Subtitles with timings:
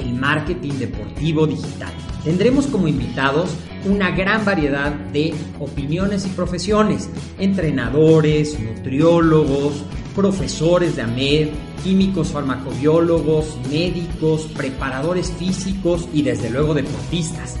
[0.00, 1.92] el marketing deportivo digital.
[2.24, 3.50] Tendremos como invitados
[3.84, 7.08] una gran variedad de opiniones y profesiones,
[7.38, 11.48] entrenadores, nutriólogos, profesores de AMED,
[11.84, 17.60] químicos farmacobiólogos, médicos, preparadores físicos y desde luego deportistas.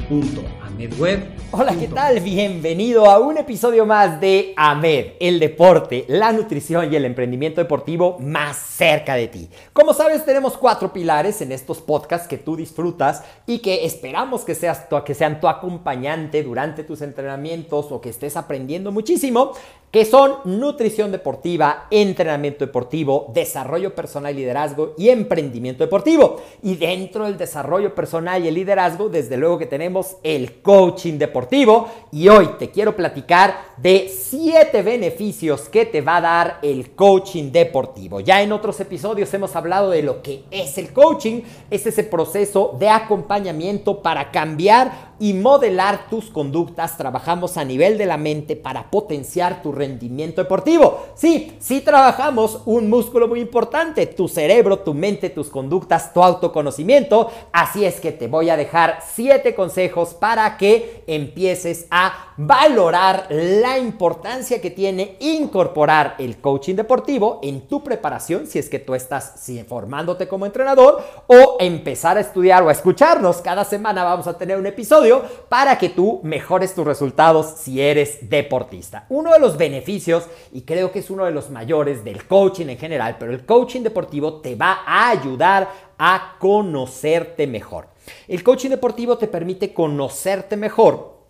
[0.11, 1.41] www.amedweb.com.
[1.53, 2.21] Hola, ¿qué tal?
[2.21, 8.17] Bienvenido a un episodio más de AMED, el deporte, la nutrición y el emprendimiento deportivo
[8.19, 9.49] más cerca de ti.
[9.73, 14.55] Como sabes, tenemos cuatro pilares en estos podcasts que tú disfrutas y que esperamos que,
[14.55, 19.51] seas tu, que sean tu acompañante durante tus entrenamientos o que estés aprendiendo muchísimo
[19.91, 26.41] que son nutrición deportiva, entrenamiento deportivo, desarrollo personal y liderazgo y emprendimiento deportivo.
[26.63, 31.89] Y dentro del desarrollo personal y el liderazgo, desde luego que tenemos el coaching deportivo.
[32.11, 37.51] Y hoy te quiero platicar de siete beneficios que te va a dar el coaching
[37.51, 38.19] deportivo.
[38.19, 42.75] Ya en otros episodios hemos hablado de lo que es el coaching, es ese proceso
[42.79, 46.97] de acompañamiento para cambiar y modelar tus conductas.
[46.97, 51.05] Trabajamos a nivel de la mente para potenciar tu rendimiento deportivo.
[51.13, 57.29] Sí, sí trabajamos un músculo muy importante, tu cerebro, tu mente, tus conductas, tu autoconocimiento.
[57.51, 63.77] Así es que te voy a dejar siete consejos para que empieces a valorar la
[63.77, 69.35] importancia que tiene incorporar el coaching deportivo en tu preparación, si es que tú estás
[69.67, 73.37] formándote como entrenador, o empezar a estudiar o a escucharnos.
[73.37, 75.10] Cada semana vamos a tener un episodio
[75.49, 79.05] para que tú mejores tus resultados si eres deportista.
[79.09, 82.77] Uno de los beneficios, y creo que es uno de los mayores del coaching en
[82.77, 87.87] general, pero el coaching deportivo te va a ayudar a conocerte mejor.
[88.27, 91.20] El coaching deportivo te permite conocerte mejor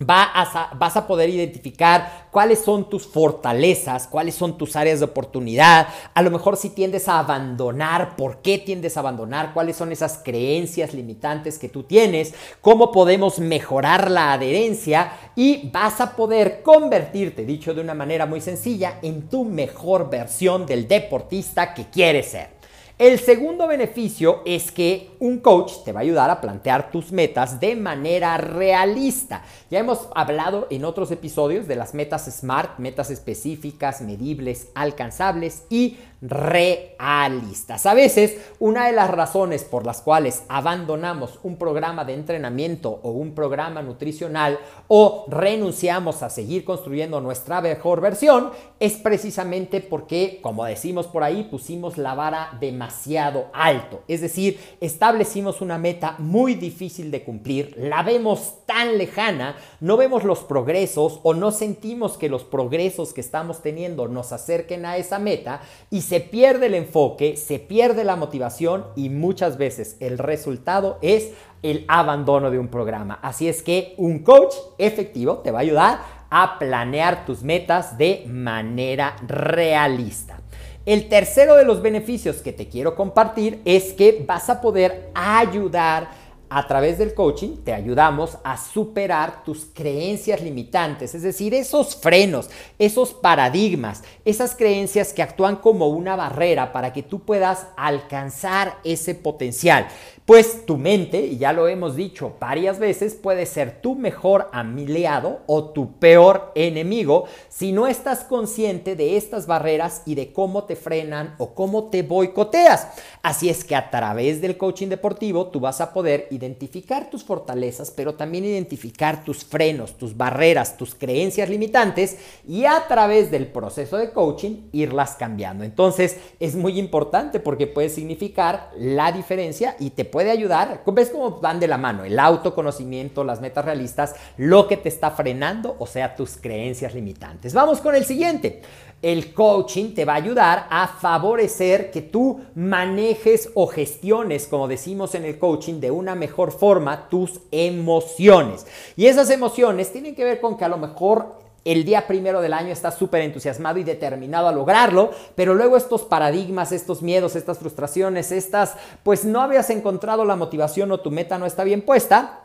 [0.00, 5.86] vas a poder identificar cuáles son tus fortalezas, cuáles son tus áreas de oportunidad.
[6.12, 9.54] A lo mejor si tiendes a abandonar, ¿por qué tiendes a abandonar?
[9.54, 12.34] ¿Cuáles son esas creencias limitantes que tú tienes?
[12.60, 15.12] ¿Cómo podemos mejorar la adherencia?
[15.36, 20.66] Y vas a poder convertirte, dicho de una manera muy sencilla, en tu mejor versión
[20.66, 22.63] del deportista que quieres ser.
[22.96, 27.58] El segundo beneficio es que un coach te va a ayudar a plantear tus metas
[27.58, 29.42] de manera realista.
[29.68, 35.98] Ya hemos hablado en otros episodios de las metas SMART, metas específicas, medibles, alcanzables y
[36.24, 37.84] realistas.
[37.84, 43.10] A veces, una de las razones por las cuales abandonamos un programa de entrenamiento o
[43.10, 44.58] un programa nutricional
[44.88, 51.44] o renunciamos a seguir construyendo nuestra mejor versión es precisamente porque, como decimos por ahí,
[51.44, 54.02] pusimos la vara demasiado alto.
[54.08, 60.24] Es decir, establecimos una meta muy difícil de cumplir, la vemos tan lejana, no vemos
[60.24, 65.18] los progresos o no sentimos que los progresos que estamos teniendo nos acerquen a esa
[65.18, 65.60] meta
[65.90, 71.00] y se se pierde el enfoque, se pierde la motivación y muchas veces el resultado
[71.02, 71.32] es
[71.64, 73.18] el abandono de un programa.
[73.20, 75.98] Así es que un coach efectivo te va a ayudar
[76.30, 80.38] a planear tus metas de manera realista.
[80.86, 86.10] El tercero de los beneficios que te quiero compartir es que vas a poder ayudar
[86.54, 92.48] a través del coaching te ayudamos a superar tus creencias limitantes, es decir, esos frenos,
[92.78, 99.16] esos paradigmas, esas creencias que actúan como una barrera para que tú puedas alcanzar ese
[99.16, 99.88] potencial.
[100.26, 105.42] Pues tu mente, y ya lo hemos dicho varias veces, puede ser tu mejor aliado
[105.46, 110.76] o tu peor enemigo si no estás consciente de estas barreras y de cómo te
[110.76, 112.88] frenan o cómo te boicoteas.
[113.22, 117.24] Así es que a través del coaching deportivo tú vas a poder identificar identificar tus
[117.24, 123.46] fortalezas, pero también identificar tus frenos, tus barreras, tus creencias limitantes y a través del
[123.46, 125.64] proceso de coaching irlas cambiando.
[125.64, 130.82] Entonces es muy importante porque puede significar la diferencia y te puede ayudar.
[130.86, 132.04] ¿Ves cómo van de la mano?
[132.04, 137.54] El autoconocimiento, las metas realistas, lo que te está frenando, o sea, tus creencias limitantes.
[137.54, 138.62] Vamos con el siguiente.
[139.04, 145.14] El coaching te va a ayudar a favorecer que tú manejes o gestiones, como decimos
[145.14, 148.66] en el coaching, de una mejor forma tus emociones.
[148.96, 151.34] Y esas emociones tienen que ver con que a lo mejor
[151.66, 156.04] el día primero del año estás súper entusiasmado y determinado a lograrlo, pero luego estos
[156.04, 161.36] paradigmas, estos miedos, estas frustraciones, estas, pues no habías encontrado la motivación o tu meta
[161.36, 162.43] no está bien puesta,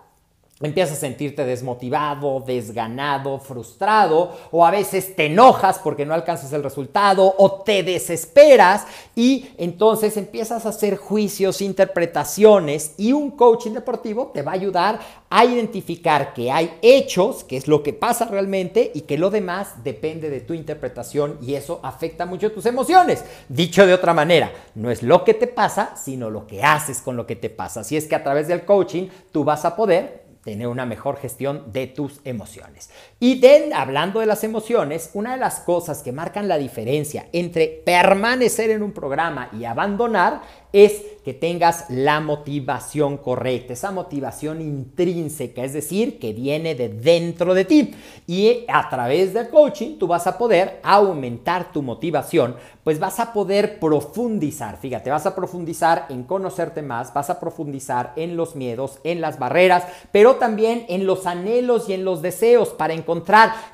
[0.62, 6.64] Empiezas a sentirte desmotivado, desganado, frustrado, o a veces te enojas porque no alcanzas el
[6.64, 8.86] resultado, o te desesperas,
[9.16, 15.00] y entonces empiezas a hacer juicios, interpretaciones, y un coaching deportivo te va a ayudar
[15.30, 19.82] a identificar que hay hechos, que es lo que pasa realmente, y que lo demás
[19.86, 23.24] depende de tu interpretación, y eso afecta mucho tus emociones.
[23.48, 27.16] Dicho de otra manera, no es lo que te pasa, sino lo que haces con
[27.16, 27.80] lo que te pasa.
[27.80, 31.72] Así es que a través del coaching tú vas a poder tener una mejor gestión
[31.72, 32.90] de tus emociones.
[33.22, 33.44] Y
[33.74, 38.82] hablando de las emociones, una de las cosas que marcan la diferencia entre permanecer en
[38.82, 46.20] un programa y abandonar es que tengas la motivación correcta, esa motivación intrínseca, es decir,
[46.20, 47.94] que viene de dentro de ti.
[48.26, 53.34] Y a través del coaching tú vas a poder aumentar tu motivación, pues vas a
[53.34, 59.00] poder profundizar, fíjate, vas a profundizar en conocerte más, vas a profundizar en los miedos,
[59.04, 63.09] en las barreras, pero también en los anhelos y en los deseos para encontrar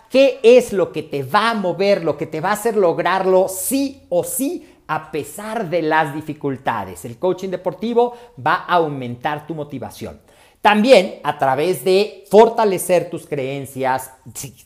[0.09, 3.47] qué es lo que te va a mover, lo que te va a hacer lograrlo
[3.47, 7.05] sí o sí a pesar de las dificultades.
[7.05, 8.15] El coaching deportivo
[8.45, 10.19] va a aumentar tu motivación.
[10.65, 14.11] También a través de fortalecer tus creencias,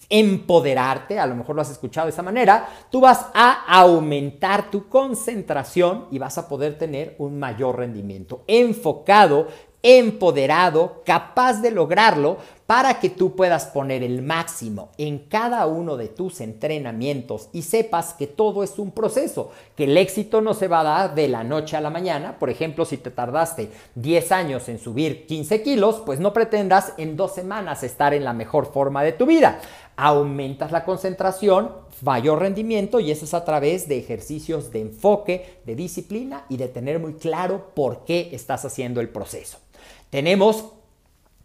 [0.08, 4.88] empoderarte, a lo mejor lo has escuchado de esa manera, tú vas a aumentar tu
[4.88, 9.48] concentración y vas a poder tener un mayor rendimiento enfocado
[9.82, 12.38] empoderado, capaz de lograrlo
[12.70, 18.14] para que tú puedas poner el máximo en cada uno de tus entrenamientos y sepas
[18.14, 21.44] que todo es un proceso, que el éxito no se va a dar de la
[21.44, 22.38] noche a la mañana.
[22.38, 27.18] Por ejemplo, si te tardaste 10 años en subir 15 kilos, pues no pretendas en
[27.18, 29.60] dos semanas estar en la mejor forma de tu vida.
[29.96, 31.72] Aumentas la concentración,
[32.04, 36.68] mayor rendimiento y eso es a través de ejercicios de enfoque, de disciplina y de
[36.68, 39.58] tener muy claro por qué estás haciendo el proceso.
[40.10, 40.66] Tenemos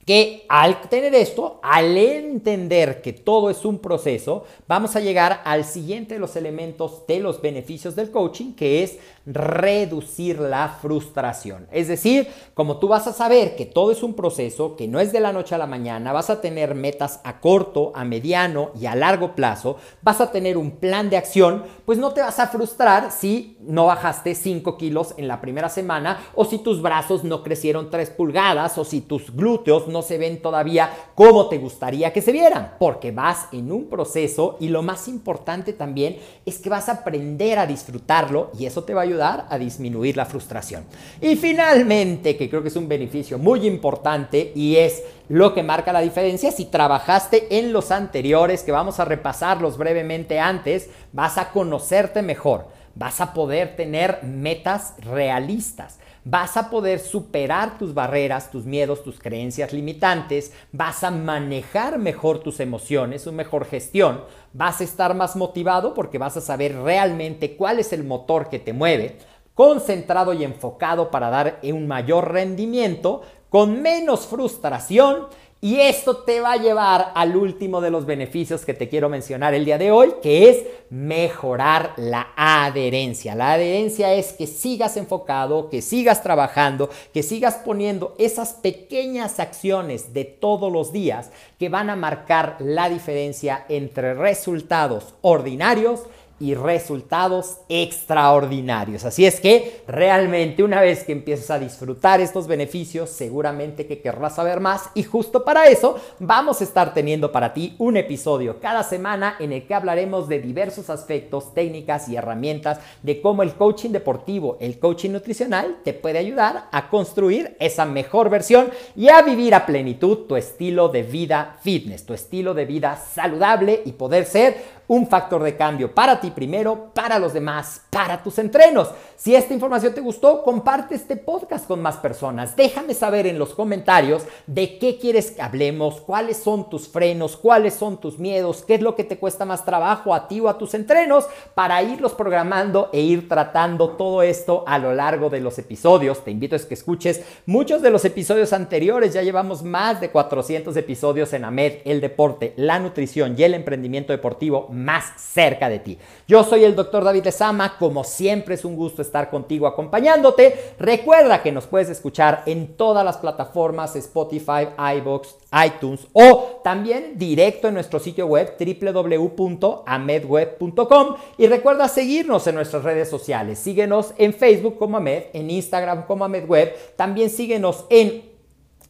[0.06, 5.64] que al tener esto, al entender que todo es un proceso, vamos a llegar al
[5.64, 11.66] siguiente de los elementos de los beneficios del coaching, que es reducir la frustración.
[11.72, 15.12] Es decir, como tú vas a saber que todo es un proceso, que no es
[15.12, 18.86] de la noche a la mañana, vas a tener metas a corto, a mediano y
[18.86, 22.48] a largo plazo, vas a tener un plan de acción, pues no te vas a
[22.48, 27.42] frustrar si no bajaste 5 kilos en la primera semana o si tus brazos no
[27.42, 32.20] crecieron 3 pulgadas o si tus glúteos no se ven todavía como te gustaría que
[32.20, 36.88] se vieran, porque vas en un proceso y lo más importante también es que vas
[36.88, 40.84] a aprender a disfrutarlo y eso te va a ayudar a disminuir la frustración.
[41.20, 45.92] Y finalmente, que creo que es un beneficio muy importante y es lo que marca
[45.92, 51.50] la diferencia, si trabajaste en los anteriores, que vamos a repasarlos brevemente antes, vas a
[51.50, 58.64] conocerte mejor, vas a poder tener metas realistas vas a poder superar tus barreras, tus
[58.64, 64.84] miedos, tus creencias limitantes, vas a manejar mejor tus emociones, una mejor gestión, vas a
[64.84, 69.18] estar más motivado porque vas a saber realmente cuál es el motor que te mueve,
[69.54, 75.26] concentrado y enfocado para dar un mayor rendimiento, con menos frustración
[75.64, 79.54] y esto te va a llevar al último de los beneficios que te quiero mencionar
[79.54, 83.34] el día de hoy, que es mejorar la adherencia.
[83.34, 90.12] La adherencia es que sigas enfocado, que sigas trabajando, que sigas poniendo esas pequeñas acciones
[90.12, 96.02] de todos los días que van a marcar la diferencia entre resultados ordinarios
[96.44, 99.06] y resultados extraordinarios.
[99.06, 104.34] Así es que realmente una vez que empieces a disfrutar estos beneficios, seguramente que querrás
[104.34, 108.82] saber más y justo para eso vamos a estar teniendo para ti un episodio cada
[108.82, 113.92] semana en el que hablaremos de diversos aspectos, técnicas y herramientas de cómo el coaching
[113.92, 119.54] deportivo, el coaching nutricional te puede ayudar a construir esa mejor versión y a vivir
[119.54, 124.83] a plenitud tu estilo de vida fitness, tu estilo de vida saludable y poder ser
[124.88, 128.90] un factor de cambio para ti primero, para los demás, para tus entrenos.
[129.16, 132.56] Si esta información te gustó, comparte este podcast con más personas.
[132.56, 137.74] Déjame saber en los comentarios de qué quieres que hablemos, cuáles son tus frenos, cuáles
[137.74, 140.58] son tus miedos, qué es lo que te cuesta más trabajo a ti o a
[140.58, 145.58] tus entrenos para irlos programando e ir tratando todo esto a lo largo de los
[145.58, 146.24] episodios.
[146.24, 149.14] Te invito a que escuches muchos de los episodios anteriores.
[149.14, 154.12] Ya llevamos más de 400 episodios en AMED, el deporte, la nutrición y el emprendimiento
[154.12, 155.98] deportivo más cerca de ti.
[156.26, 157.76] Yo soy el doctor David Lezama.
[157.78, 160.74] Como siempre es un gusto estar contigo acompañándote.
[160.78, 167.68] Recuerda que nos puedes escuchar en todas las plataformas Spotify, iBox, iTunes o también directo
[167.68, 173.58] en nuestro sitio web www.amedweb.com y recuerda seguirnos en nuestras redes sociales.
[173.58, 178.33] Síguenos en Facebook como Amed, en Instagram como AmedWeb, también síguenos en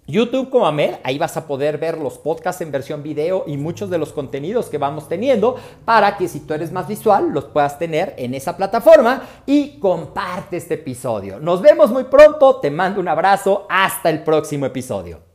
[0.06, 3.88] YouTube como Amed, ahí vas a poder ver los podcasts en versión video y muchos
[3.88, 7.78] de los contenidos que vamos teniendo para que si tú eres más visual los puedas
[7.78, 11.40] tener en esa plataforma y comparte este episodio.
[11.40, 15.33] Nos vemos muy pronto, te mando un abrazo, hasta el próximo episodio.